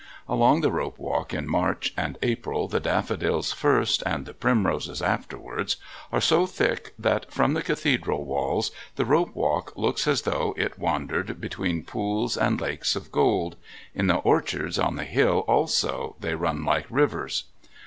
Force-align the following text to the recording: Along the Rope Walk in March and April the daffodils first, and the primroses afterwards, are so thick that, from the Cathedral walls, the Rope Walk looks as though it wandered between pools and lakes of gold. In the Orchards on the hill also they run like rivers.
Along 0.27 0.61
the 0.61 0.71
Rope 0.71 0.97
Walk 0.97 1.31
in 1.31 1.47
March 1.47 1.93
and 1.95 2.17
April 2.23 2.67
the 2.67 2.79
daffodils 2.79 3.53
first, 3.53 4.01
and 4.03 4.25
the 4.25 4.33
primroses 4.33 4.99
afterwards, 4.99 5.75
are 6.11 6.19
so 6.19 6.47
thick 6.47 6.95
that, 6.97 7.31
from 7.31 7.53
the 7.53 7.61
Cathedral 7.61 8.25
walls, 8.25 8.71
the 8.95 9.05
Rope 9.05 9.35
Walk 9.35 9.77
looks 9.77 10.07
as 10.07 10.23
though 10.23 10.55
it 10.57 10.79
wandered 10.79 11.39
between 11.39 11.83
pools 11.83 12.35
and 12.35 12.59
lakes 12.59 12.95
of 12.95 13.11
gold. 13.11 13.57
In 13.93 14.07
the 14.07 14.15
Orchards 14.15 14.79
on 14.79 14.95
the 14.95 15.03
hill 15.03 15.45
also 15.47 16.15
they 16.19 16.33
run 16.33 16.65
like 16.65 16.87
rivers. 16.89 17.43